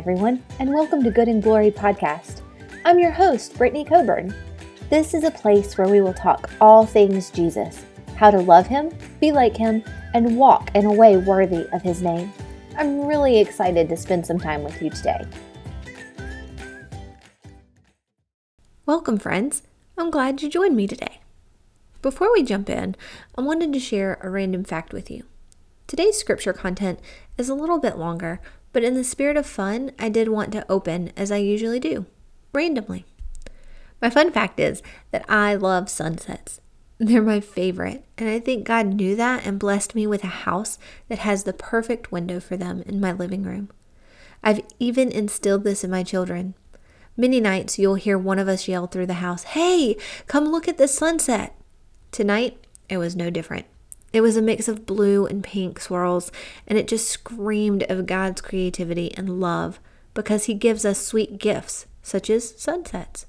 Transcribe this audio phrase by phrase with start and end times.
[0.00, 2.40] Everyone, and welcome to Good and Glory Podcast.
[2.86, 4.34] I'm your host, Brittany Coburn.
[4.88, 7.84] This is a place where we will talk all things Jesus
[8.16, 8.90] how to love Him,
[9.20, 12.32] be like Him, and walk in a way worthy of His name.
[12.78, 15.22] I'm really excited to spend some time with you today.
[18.86, 19.64] Welcome, friends.
[19.98, 21.20] I'm glad you joined me today.
[22.00, 22.96] Before we jump in,
[23.36, 25.24] I wanted to share a random fact with you.
[25.86, 27.00] Today's scripture content
[27.36, 28.40] is a little bit longer,
[28.72, 32.06] but in the spirit of fun, I did want to open as I usually do,
[32.52, 33.04] randomly.
[34.00, 36.60] My fun fact is that I love sunsets.
[36.98, 40.78] They're my favorite, and I think God knew that and blessed me with a house
[41.08, 43.70] that has the perfect window for them in my living room.
[44.42, 46.54] I've even instilled this in my children.
[47.16, 49.96] Many nights you'll hear one of us yell through the house, Hey,
[50.26, 51.54] come look at the sunset.
[52.12, 53.66] Tonight, it was no different.
[54.12, 56.32] It was a mix of blue and pink swirls,
[56.66, 59.78] and it just screamed of God's creativity and love
[60.14, 63.26] because He gives us sweet gifts, such as sunsets.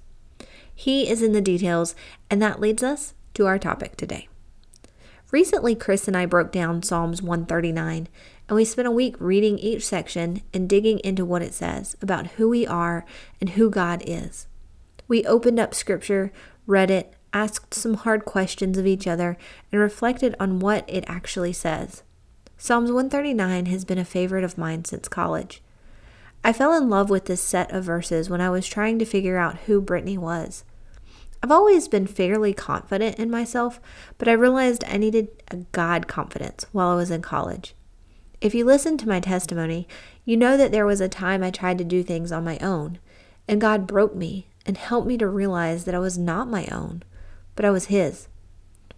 [0.73, 1.95] He is in the details,
[2.29, 4.27] and that leads us to our topic today.
[5.31, 8.07] Recently, Chris and I broke down Psalms 139,
[8.49, 12.31] and we spent a week reading each section and digging into what it says about
[12.31, 13.05] who we are
[13.39, 14.47] and who God is.
[15.07, 16.33] We opened up scripture,
[16.65, 19.37] read it, asked some hard questions of each other,
[19.71, 22.03] and reflected on what it actually says.
[22.57, 25.61] Psalms 139 has been a favorite of mine since college.
[26.43, 29.37] I fell in love with this set of verses when I was trying to figure
[29.37, 30.63] out who Brittany was.
[31.43, 33.79] I've always been fairly confident in myself,
[34.17, 37.73] but I realized I needed a God confidence while I was in college.
[38.41, 39.87] If you listen to my testimony,
[40.25, 42.99] you know that there was a time I tried to do things on my own,
[43.47, 47.03] and God broke me and helped me to realize that I was not my own,
[47.55, 48.27] but I was His.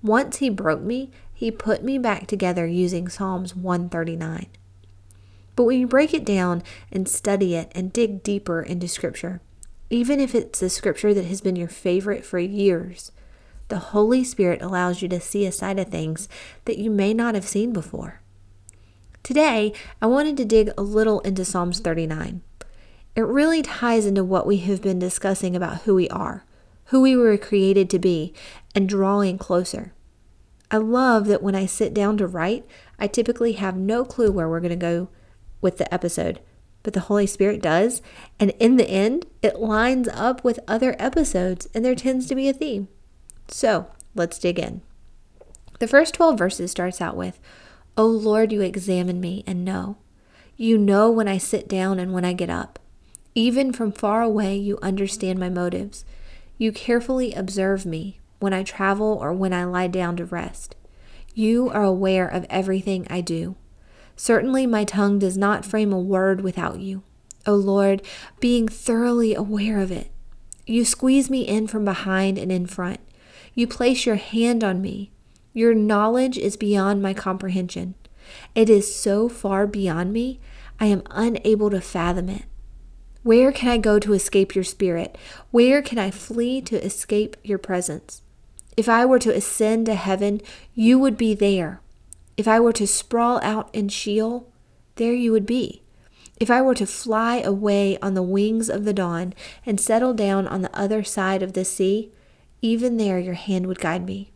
[0.02, 4.48] Once He broke me, He put me back together using Psalms 139.
[5.56, 9.42] But when you break it down and study it and dig deeper into Scripture,
[9.90, 13.12] even if it's a scripture that has been your favorite for years,
[13.68, 16.28] the Holy Spirit allows you to see a side of things
[16.66, 18.20] that you may not have seen before.
[19.22, 19.72] Today,
[20.02, 22.42] I wanted to dig a little into Psalms 39.
[23.16, 26.44] It really ties into what we have been discussing about who we are,
[26.94, 28.34] who we were created to be,
[28.74, 29.94] and drawing closer.
[30.72, 32.66] I love that when I sit down to write,
[32.98, 35.10] I typically have no clue where we're going to go
[35.60, 36.40] with the episode
[36.84, 38.02] but the Holy Spirit does.
[38.40, 42.50] And in the end, it lines up with other episodes, and there tends to be
[42.50, 42.90] a theme.
[43.48, 44.82] So let's dig in.
[45.80, 47.40] The first 12 verses starts out with,
[47.98, 49.98] O Lord, you examine me and know.
[50.56, 52.80] You know when I sit down and when I get up.
[53.34, 56.06] Even from far away, you understand my motives.
[56.64, 60.78] You carefully observe me when I travel or when I lie down to rest.
[61.36, 63.58] You are aware of everything I do.
[64.16, 67.04] Certainly, my tongue does not frame a word without you.
[67.46, 68.02] O Lord,
[68.40, 70.10] being thoroughly aware of it.
[70.66, 73.02] You squeeze me in from behind and in front.
[73.54, 75.12] You place your hand on me.
[75.52, 77.96] Your knowledge is beyond my comprehension.
[78.56, 80.40] It is so far beyond me,
[80.80, 82.44] I am unable to fathom it.
[83.24, 85.18] Where can I go to escape your spirit?
[85.52, 88.22] Where can I flee to escape your presence?
[88.76, 90.42] If I were to ascend to heaven,
[90.76, 91.80] you would be there.
[92.36, 94.52] If I were to sprawl out in Sheol,
[94.96, 95.84] there you would be.
[96.40, 99.34] If I were to fly away on the wings of the dawn
[99.66, 102.12] and settle down on the other side of the sea,
[102.62, 104.32] even there your hand would guide me.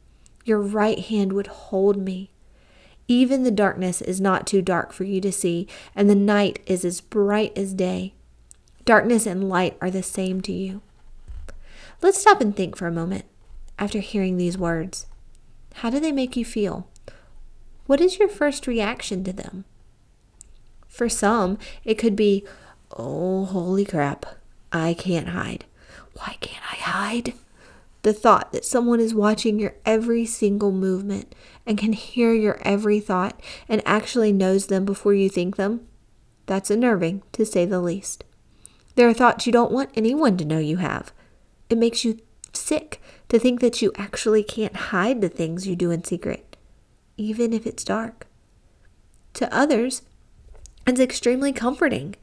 [0.45, 2.31] Your right hand would hold me.
[3.09, 6.85] Even the darkness is not too dark for you to see, and the night is
[6.85, 8.13] as bright as day.
[8.87, 10.81] Darkness and light are the same to you.
[12.01, 13.25] Let's stop and think for a moment
[13.77, 15.07] after hearing these words.
[15.73, 16.87] How do they make you feel?
[17.85, 19.65] What is your first reaction to them?
[20.87, 22.45] For some, it could be,
[22.95, 24.25] oh, holy crap,
[24.71, 25.65] I can't hide.
[26.13, 27.33] Why can't I hide?
[28.03, 31.35] The thought that someone is watching your every single movement
[31.65, 35.85] and can hear your every thought and actually knows them before you think them,
[36.45, 38.23] that's unnerving, to say the least.
[38.97, 41.13] There are thoughts you don't want anyone to know you have.
[41.69, 42.19] It makes you
[42.51, 46.47] sick to think that you actually can't hide the things you do in secret
[47.17, 48.27] even if it's dark.
[49.33, 50.03] To others,
[50.85, 52.15] it's extremely comforting.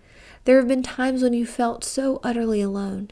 [0.44, 3.11] There have been times when you felt so utterly alone.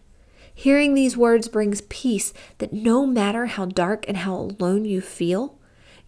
[0.54, 5.58] Hearing these words brings peace that no matter how dark and how alone you feel,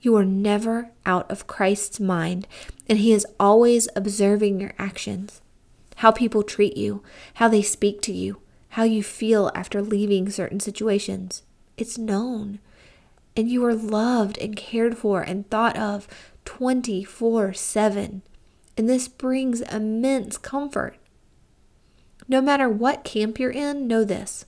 [0.00, 2.46] you are never out of Christ's mind,
[2.88, 5.40] and He is always observing your actions,
[6.04, 7.02] how people treat you,
[7.36, 8.36] how they speak to you,
[8.68, 11.42] how you feel after leaving certain situations.
[11.78, 12.58] It's known
[13.34, 16.06] and you are loved and cared for and thought of
[16.44, 18.20] 24 7.
[18.76, 20.98] And this brings immense comfort.
[22.28, 24.44] No matter what camp you're in, know this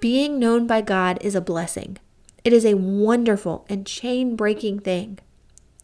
[0.00, 1.96] being known by God is a blessing.
[2.44, 5.18] It is a wonderful and chain breaking thing.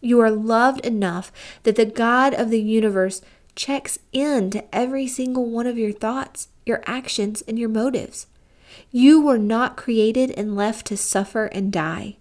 [0.03, 1.33] You are loved enough
[1.63, 3.23] that the God of the universe
[3.55, 8.27] checks in to every single one of your thoughts, your actions, and your motives.
[8.91, 12.17] You were not created and left to suffer and die.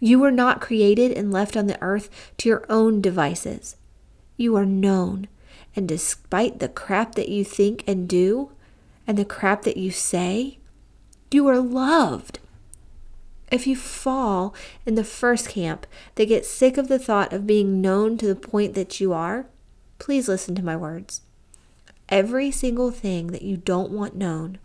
[0.00, 3.76] You were not created and left on the earth to your own devices.
[4.36, 5.28] You are known,
[5.76, 8.50] and despite the crap that you think and do,
[9.06, 10.58] and the crap that you say,
[11.30, 12.40] you are loved.
[13.50, 14.54] If you fall
[14.86, 18.34] in the first camp that gets sick of the thought of being known to the
[18.34, 19.46] point that you are,
[20.02, 21.20] please listen to my words.
[22.08, 24.58] Every single thing that you don't want known,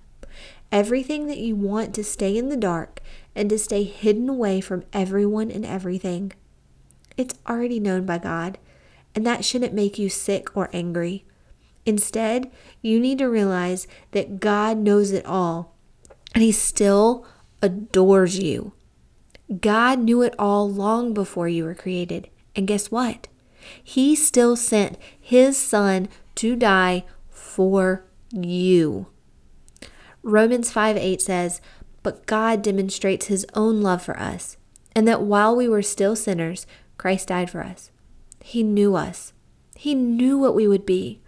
[0.71, 3.01] everything that you want to stay in the dark
[3.35, 6.33] and to stay hidden away from everyone and everything,
[7.17, 8.57] it's already known by God,
[9.13, 11.23] and that shouldn't make you sick or angry.
[11.85, 12.51] Instead,
[12.81, 15.75] you need to realize that God knows it all
[16.33, 17.27] and He still
[17.61, 18.73] adores you.
[19.61, 22.27] God knew it all long before you were created.
[22.55, 23.27] And guess what?
[23.83, 29.07] He still sent His Son to die for you.
[30.23, 31.61] Romans 5 8 says,
[32.03, 34.57] But God demonstrates His own love for us,
[34.95, 36.67] and that while we were still sinners,
[36.97, 37.91] Christ died for us.
[38.41, 39.33] He knew us.
[39.75, 41.21] He knew what we would be,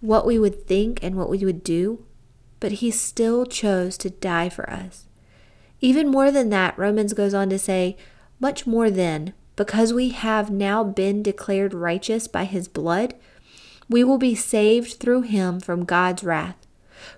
[0.00, 2.04] what we would think, and what we would do,
[2.60, 5.06] but He still chose to die for us.
[5.80, 7.96] Even more than that, Romans goes on to say,
[8.40, 13.14] Much more then, because we have now been declared righteous by His blood,
[13.88, 16.66] we will be saved through Him from God's wrath.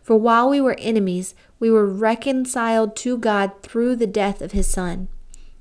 [0.03, 4.69] For while we were enemies, we were reconciled to God through the death of His
[4.69, 5.09] Son.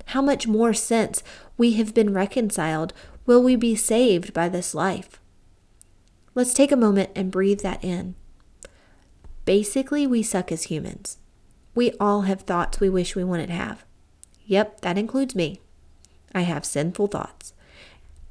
[0.06, 1.22] How much more since
[1.56, 2.92] we have been reconciled
[3.26, 5.20] will we be saved by this life?
[6.34, 8.14] Let's take a moment and breathe that in.
[9.44, 11.18] Basically, we suck as humans.
[11.74, 13.84] We all have thoughts we wish we wouldn't have.
[14.46, 15.60] Yep, that includes me.
[16.38, 17.52] I have sinful thoughts.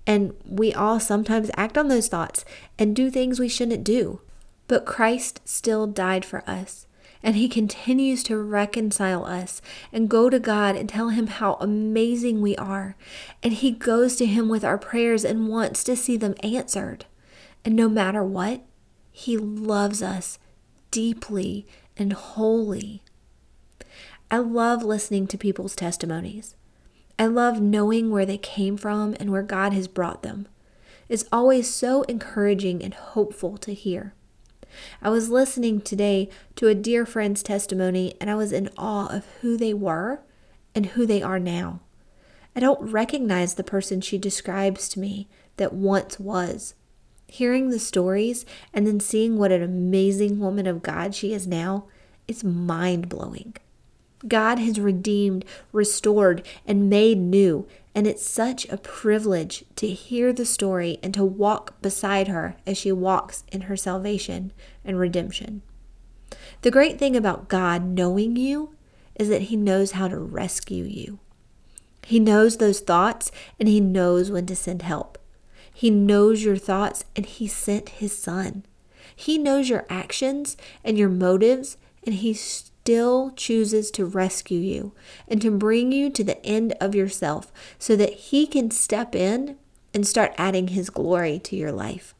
[0.05, 2.45] And we all sometimes act on those thoughts
[2.79, 4.21] and do things we shouldn't do.
[4.69, 6.87] But Christ still died for us.
[7.21, 9.61] And he continues to reconcile us
[9.91, 12.95] and go to God and tell him how amazing we are.
[13.43, 17.05] And he goes to him with our prayers and wants to see them answered.
[17.65, 18.61] And no matter what,
[19.11, 20.39] he loves us
[20.91, 21.67] deeply
[21.97, 23.01] and wholly.
[24.31, 26.55] I love listening to people's testimonies.
[27.19, 30.47] I love knowing where they came from and where God has brought them.
[31.09, 34.13] It's always so encouraging and hopeful to hear.
[35.01, 39.25] I was listening today to a dear friend's testimony and I was in awe of
[39.41, 40.21] who they were
[40.75, 41.79] and who they are now.
[42.55, 45.27] I don't recognize the person she describes to me
[45.57, 46.75] that once was.
[47.27, 51.85] Hearing the stories and then seeing what an amazing woman of God she is now
[52.27, 53.55] is mind blowing.
[54.25, 57.67] God has redeemed, restored, and made new.
[57.93, 62.77] And it's such a privilege to hear the story and to walk beside her as
[62.77, 64.53] she walks in her salvation
[64.85, 65.61] and redemption.
[66.61, 68.75] The great thing about God knowing you
[69.15, 71.19] is that He knows how to rescue you.
[72.05, 75.17] He knows those thoughts and He knows when to send help.
[75.73, 78.63] He knows your thoughts and He sent His Son.
[79.15, 84.93] He knows your actions and your motives and He's still chooses to rescue you
[85.27, 89.57] and to bring you to the end of yourself so that He can step in
[89.93, 92.15] and start adding His glory to your life.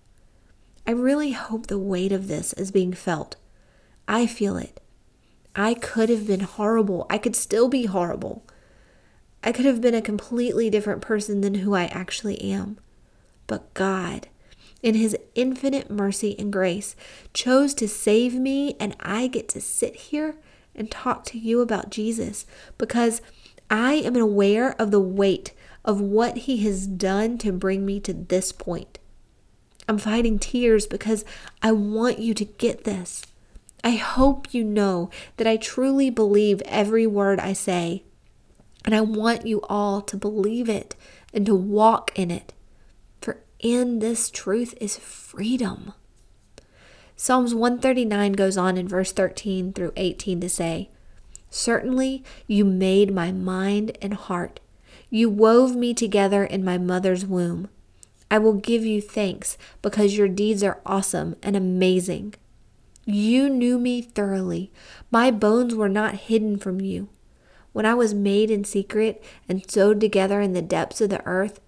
[0.85, 3.37] I really hope the weight of this is being felt.
[4.09, 4.81] I feel it.
[5.55, 7.05] I could have been horrible.
[7.09, 8.45] I could still be horrible.
[9.41, 12.77] I could have been a completely different person than who I actually am.
[13.47, 14.27] But God,
[14.83, 16.93] in His infinite mercy and grace,
[17.33, 20.35] chose to save me, and I get to sit here
[20.77, 22.45] and talk to you about Jesus
[22.77, 23.21] because
[23.69, 25.53] I am aware of the weight
[25.83, 28.99] of what He has done to bring me to this point.
[29.87, 31.25] I'm fighting tears because
[31.61, 33.23] I want you to get this.
[33.83, 38.03] I hope you know that I truly believe every word I say.
[38.83, 40.95] And I want you all to believe it
[41.33, 42.53] and to walk in it.
[43.21, 45.93] For in this truth is freedom.
[47.19, 50.91] Psalms 139 goes on in verse 13 through 18 to say,
[51.49, 54.59] Certainly you made my mind and heart.
[55.09, 57.69] You wove me together in my mother's womb.
[58.29, 62.35] I will give you thanks because your deeds are awesome and amazing.
[63.03, 64.71] You knew me thoroughly.
[65.09, 67.09] My bones were not hidden from you.
[67.73, 71.59] When I was made in secret and sewed together in the depths of the earth,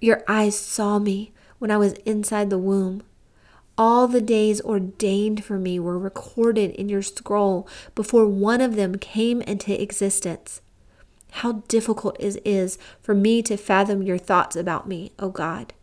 [0.00, 3.02] your eyes saw me when I was inside the womb.
[3.76, 7.66] All the days ordained for me were recorded in your scroll
[7.96, 10.60] before one of them came into existence.
[11.32, 15.74] How difficult it is for me to fathom your thoughts about me, O God.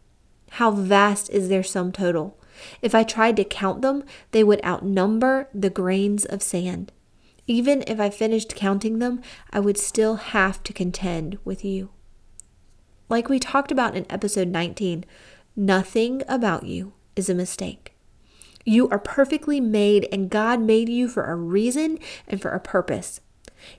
[0.51, 2.37] How vast is their sum total?
[2.81, 6.93] If I tried to count them, they would outnumber the grains of sand.
[7.45, 9.21] Even if I finished counting them,
[9.51, 11.89] I would still have to contend with you.
[13.09, 15.03] Like we talked about in episode 19,
[15.57, 17.93] nothing about you is a mistake.
[18.65, 23.21] You are perfectly made, and God made you for a reason and for a purpose.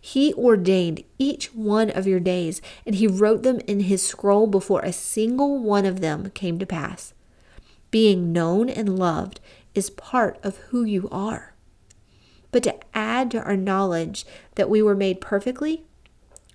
[0.01, 4.81] He ordained each one of your days, and He wrote them in His scroll before
[4.81, 7.15] a single one of them came to pass.
[7.91, 9.41] Being known and loved
[9.75, 11.55] is part of who you are.
[12.51, 15.85] But to add to our knowledge that we were made perfectly,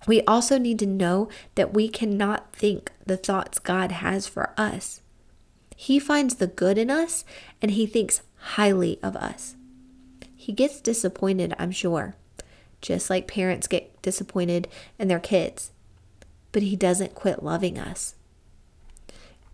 [0.06, 5.02] we also need to know that we cannot think the thoughts God has for us.
[5.80, 7.24] He finds the good in us
[7.62, 9.56] and he thinks highly of us.
[10.36, 12.16] He gets disappointed, I'm sure,
[12.82, 14.68] just like parents get disappointed
[14.98, 15.72] in their kids,
[16.52, 18.16] but he doesn't quit loving us.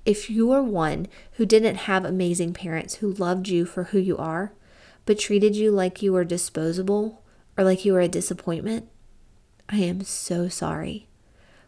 [0.05, 4.15] If you are one who didn't have amazing parents who loved you for who you
[4.15, 4.53] are,
[5.05, 7.21] but treated you like you were disposable
[7.57, 8.87] or like you were a disappointment,
[9.67, 11.07] I am so sorry.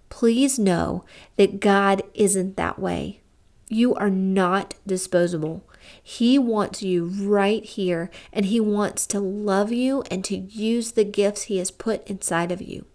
[0.08, 1.04] Please know
[1.36, 3.20] that God isn't that way.
[3.68, 5.64] You are not disposable.
[6.02, 11.04] He wants you right here, and He wants to love you and to use the
[11.04, 12.86] gifts He has put inside of you.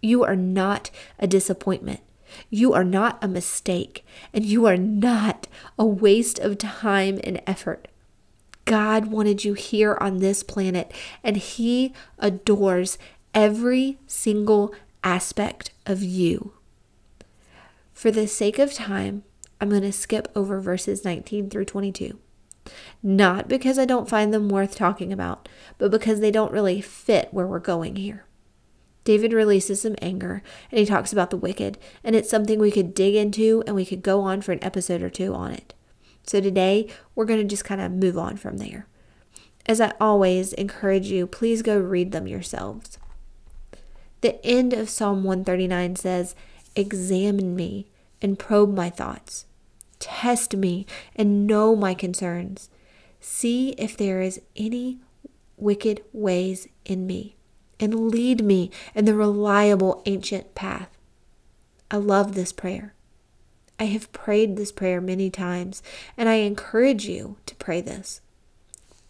[0.00, 2.00] You are not a disappointment.
[2.50, 5.46] You are not a mistake, and you are not
[5.78, 7.88] a waste of time and effort.
[8.64, 10.92] God wanted you here on this planet,
[11.22, 12.98] and He adores
[13.34, 16.54] every single aspect of you.
[17.92, 19.24] For the sake of time,
[19.64, 22.18] I'm going to skip over verses 19 through 22.
[23.02, 27.32] Not because I don't find them worth talking about, but because they don't really fit
[27.32, 28.26] where we're going here.
[29.04, 32.92] David releases some anger and he talks about the wicked, and it's something we could
[32.92, 35.72] dig into and we could go on for an episode or two on it.
[36.26, 38.86] So today, we're going to just kind of move on from there.
[39.64, 42.98] As I always encourage you, please go read them yourselves.
[44.20, 46.34] The end of Psalm 139 says,
[46.76, 47.86] Examine me
[48.20, 49.46] and probe my thoughts.
[50.04, 50.84] Test me
[51.16, 52.68] and know my concerns.
[53.20, 54.98] See if there is any
[55.56, 57.36] wicked ways in me,
[57.80, 60.90] and lead me in the reliable ancient path.
[61.90, 62.92] I love this prayer.
[63.78, 65.82] I have prayed this prayer many times,
[66.18, 68.20] and I encourage you to pray this.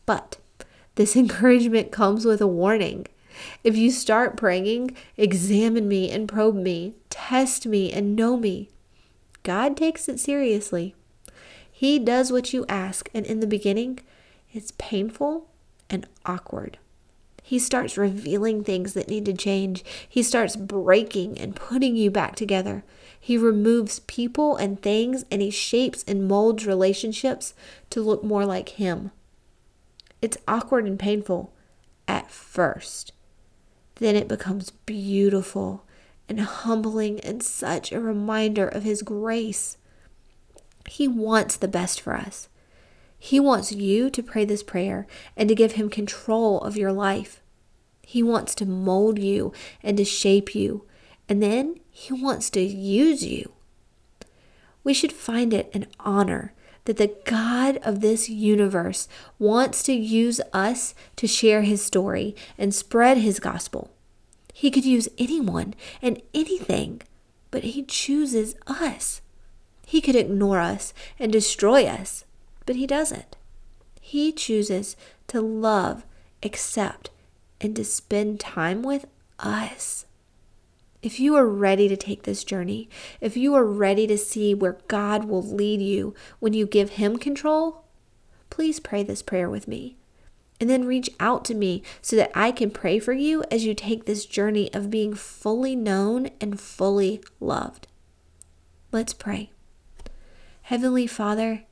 [0.07, 0.39] But
[0.95, 3.09] this encouragement comes with a warning.
[3.65, 8.71] If you start praying, examine me and probe me, test me and know me,
[9.45, 10.97] God takes it seriously.
[11.71, 14.01] He does what you ask, and in the beginning,
[14.53, 15.49] it's painful
[15.89, 16.79] and awkward.
[17.43, 19.85] He starts revealing things that need to change.
[20.09, 22.85] He starts breaking and putting you back together.
[23.21, 27.53] He removes people and things and he shapes and molds relationships
[27.91, 29.11] to look more like him.
[30.23, 31.53] It's awkward and painful
[32.09, 33.13] at first.
[33.97, 35.85] Then it becomes beautiful
[36.29, 39.77] and humbling and such a reminder of his grace.
[40.89, 42.49] He wants the best for us.
[43.19, 47.41] He wants you to pray this prayer and to give him control of your life.
[48.03, 49.53] He wants to mold you
[49.83, 50.87] and to shape you
[51.29, 53.53] and then He wants to use you.
[54.83, 56.53] We should find it an honor
[56.85, 62.75] that the God of this universe wants to use us to share His story and
[62.75, 63.91] spread His gospel.
[64.57, 67.03] He could use anyone and anything,
[67.51, 69.21] but He chooses us.
[69.85, 72.25] He could ignore us and destroy us,
[72.65, 73.37] but He doesn't.
[74.01, 74.97] He chooses
[75.27, 76.07] to love,
[76.43, 77.11] accept,
[77.61, 79.07] and to spend time with
[79.41, 80.07] us.
[81.03, 82.89] If you are ready to take this journey,
[83.21, 87.19] if you are ready to see where God will lead you when you give Him
[87.19, 87.85] control,
[88.51, 89.97] please pray this prayer with me.
[90.65, 93.75] And then reach out to me so that I can pray for you as you
[93.75, 97.87] take this journey of being fully known and fully loved.
[98.91, 99.51] Let's pray.
[100.63, 101.65] Heavenly Father,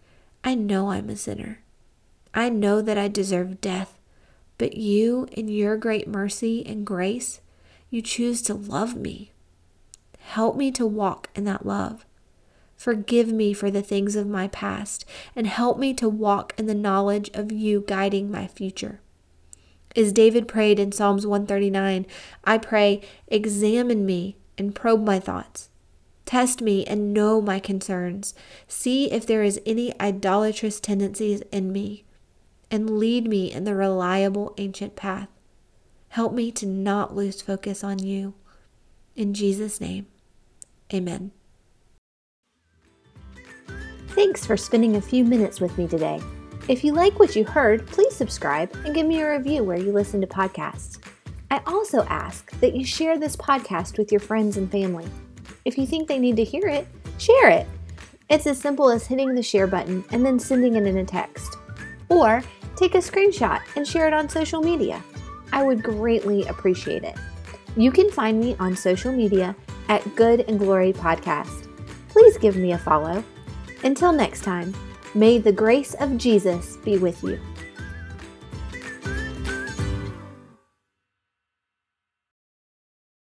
[0.45, 1.61] I know I'm a sinner.
[2.35, 3.99] I know that I deserve death,
[4.59, 7.41] but you, in your great mercy and grace,
[7.89, 9.33] you choose to love me.
[10.19, 12.05] Help me to walk in that love.
[12.83, 15.05] Forgive me for the things of my past
[15.37, 18.99] and help me to walk in the knowledge of you guiding my future.
[19.95, 22.07] As David prayed in Psalms 139,
[22.43, 25.71] I pray, examine me and probe my thoughts.
[26.27, 28.35] Test me and know my concerns.
[28.67, 32.03] See if there is any idolatrous tendencies in me,
[32.69, 35.29] and lead me in the reliable ancient path.
[36.09, 38.35] Help me to not lose focus on you.
[39.15, 40.09] In Jesus' name,
[40.93, 41.31] amen.
[44.15, 46.21] Thanks for spending a few minutes with me today.
[46.69, 49.91] If you like what you heard, please subscribe and give me a review where you
[49.91, 50.99] listen to podcasts.
[51.51, 55.07] I also ask that you share this podcast with your friends and family.
[55.65, 57.67] If you think they need to hear it, share it.
[58.29, 61.57] It's as simple as hitting the share button and then sending it in a text.
[62.11, 62.43] Or
[62.77, 65.03] take a screenshot and share it on social media.
[65.55, 67.17] I would greatly appreciate it.
[67.79, 69.57] You can find me on social media
[69.89, 71.67] at Good and Glory Podcast.
[72.09, 73.25] Please give me a follow.
[73.85, 74.75] Until next time,
[75.15, 77.41] may the grace of Jesus be with you.